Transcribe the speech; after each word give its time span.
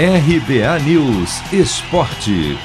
RBA 0.00 0.78
News 0.86 1.52
Esporte. 1.52 2.56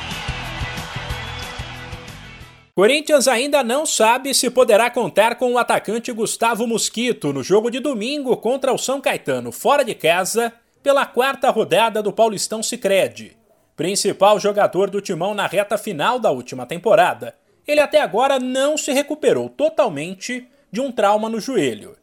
Corinthians 2.76 3.28
ainda 3.28 3.64
não 3.64 3.88
sabe 3.88 4.36
se 4.36 4.52
poderá 4.52 4.92
contar 4.92 5.34
com 5.38 5.52
o 5.52 5.58
atacante 5.58 6.12
Gustavo 6.12 6.68
Mosquito 6.68 7.34
no 7.34 7.42
jogo 7.42 7.72
de 7.72 7.80
domingo 7.80 8.38
contra 8.38 8.72
o 8.72 8.78
São 8.78 9.02
Caetano, 9.02 9.52
fora 9.52 9.84
de 9.84 9.96
casa, 9.96 10.54
pela 10.84 11.08
quarta 11.08 11.50
rodada 11.50 12.04
do 12.04 12.14
Paulistão 12.14 12.62
Sicredi. 12.62 13.36
Principal 13.76 14.40
jogador 14.40 14.92
do 14.92 15.02
timão 15.02 15.34
na 15.34 15.48
reta 15.48 15.76
final 15.76 16.20
da 16.20 16.30
última 16.30 16.68
temporada, 16.68 17.36
ele 17.68 17.80
até 17.80 18.00
agora 18.00 18.38
não 18.38 18.78
se 18.78 18.94
recuperou 18.94 19.50
totalmente 19.50 20.48
de 20.72 20.80
um 20.80 20.92
trauma 20.92 21.28
no 21.30 21.40
joelho. 21.40 21.98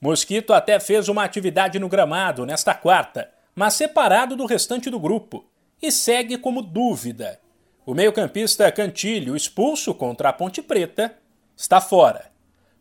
Mosquito 0.00 0.54
até 0.54 0.80
fez 0.80 1.06
uma 1.10 1.22
atividade 1.22 1.78
no 1.78 1.86
gramado 1.86 2.46
nesta 2.46 2.72
quarta, 2.72 3.28
mas 3.54 3.74
separado 3.74 4.36
do 4.36 4.46
restante 4.46 4.90
do 4.90 4.98
grupo, 4.98 5.44
e 5.82 5.90
segue 5.90 6.36
como 6.36 6.62
dúvida. 6.62 7.40
O 7.86 7.94
meio-campista 7.94 8.70
Cantilho, 8.70 9.34
expulso 9.34 9.94
contra 9.94 10.28
a 10.28 10.32
Ponte 10.32 10.62
Preta, 10.62 11.16
está 11.56 11.80
fora. 11.80 12.30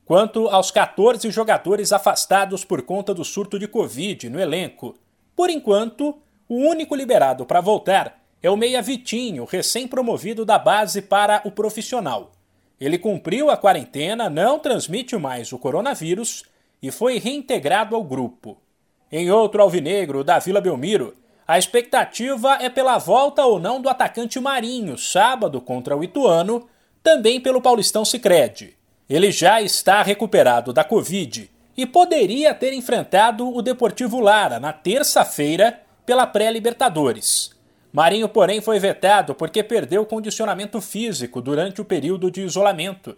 Quanto 0.06 0.48
aos 0.48 0.72
14 0.72 1.30
jogadores 1.32 1.94
afastados 1.94 2.66
por 2.66 2.82
conta 2.82 3.14
do 3.14 3.24
surto 3.24 3.60
de 3.60 3.68
Covid 3.68 4.30
no 4.30 4.40
elenco, 4.40 4.96
por 5.36 5.50
enquanto, 5.50 6.18
o 6.48 6.56
único 6.56 6.96
liberado 6.96 7.46
para 7.46 7.62
voltar 7.62 8.20
é 8.42 8.50
o 8.50 8.58
Meia 8.58 8.82
Vitinho, 8.82 9.46
recém-promovido 9.46 10.44
da 10.44 10.58
base 10.58 11.02
para 11.02 11.42
o 11.46 11.52
profissional. 11.52 12.32
Ele 12.80 12.98
cumpriu 12.98 13.50
a 13.50 13.58
quarentena, 13.58 14.30
não 14.30 14.58
transmite 14.58 15.16
mais 15.18 15.52
o 15.52 15.60
coronavírus 15.60 16.44
e 16.82 16.90
foi 16.90 17.20
reintegrado 17.20 17.96
ao 17.96 18.04
grupo. 18.04 18.58
Em 19.12 19.32
outro 19.32 19.62
alvinegro 19.62 20.24
da 20.24 20.38
Vila 20.38 20.62
Belmiro, 20.62 21.16
a 21.48 21.58
expectativa 21.58 22.60
é 22.62 22.70
pela 22.70 23.00
volta 23.00 23.44
ou 23.44 23.60
não 23.60 23.82
do 23.82 23.90
atacante 23.90 24.40
Marinho, 24.40 24.98
sábado 24.98 25.60
contra 25.60 25.98
o 25.98 26.04
Ituano, 26.04 26.68
também 27.02 27.42
pelo 27.42 27.62
Paulistão 27.62 28.06
Sicredi. 28.06 28.78
Ele 29.10 29.32
já 29.32 29.60
está 29.60 30.04
recuperado 30.04 30.72
da 30.72 30.84
Covid 30.84 31.50
e 31.76 31.86
poderia 31.88 32.54
ter 32.54 32.72
enfrentado 32.74 33.52
o 33.52 33.64
Deportivo 33.64 34.20
Lara 34.20 34.60
na 34.60 34.72
terça-feira 34.72 35.82
pela 36.06 36.28
pré-Libertadores. 36.28 37.52
Marinho, 37.92 38.30
porém, 38.30 38.62
foi 38.62 38.78
vetado 38.78 39.34
porque 39.34 39.64
perdeu 39.64 40.06
condicionamento 40.06 40.80
físico 40.80 41.42
durante 41.42 41.82
o 41.82 41.86
período 41.86 42.30
de 42.30 42.42
isolamento. 42.42 43.18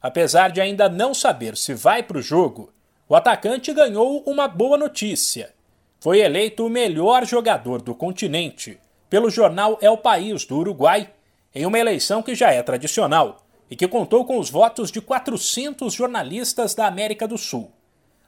Apesar 0.00 0.50
de 0.50 0.62
ainda 0.62 0.88
não 0.88 1.12
saber 1.12 1.56
se 1.56 1.74
vai 1.74 2.02
para 2.02 2.16
o 2.16 2.22
jogo, 2.22 2.72
o 3.08 3.14
atacante 3.14 3.72
ganhou 3.72 4.22
uma 4.26 4.48
boa 4.48 4.76
notícia. 4.76 5.54
Foi 6.00 6.20
eleito 6.20 6.66
o 6.66 6.70
melhor 6.70 7.24
jogador 7.24 7.80
do 7.80 7.94
continente 7.94 8.78
pelo 9.08 9.30
jornal 9.30 9.78
El 9.80 9.96
País 9.96 10.44
do 10.44 10.56
Uruguai, 10.58 11.10
em 11.54 11.64
uma 11.64 11.78
eleição 11.78 12.22
que 12.22 12.34
já 12.34 12.52
é 12.52 12.62
tradicional 12.62 13.46
e 13.70 13.76
que 13.76 13.86
contou 13.86 14.24
com 14.24 14.38
os 14.38 14.50
votos 14.50 14.90
de 14.90 15.00
400 15.00 15.92
jornalistas 15.92 16.74
da 16.74 16.86
América 16.86 17.26
do 17.28 17.38
Sul. 17.38 17.70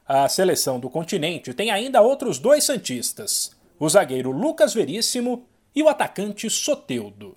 A 0.06 0.28
seleção 0.28 0.80
do 0.80 0.88
continente 0.88 1.52
tem 1.52 1.70
ainda 1.70 2.00
outros 2.00 2.38
dois 2.38 2.64
santistas, 2.64 3.50
o 3.78 3.88
zagueiro 3.88 4.30
Lucas 4.30 4.72
Veríssimo 4.72 5.44
e 5.74 5.82
o 5.82 5.88
atacante 5.88 6.48
Soteudo. 6.48 7.36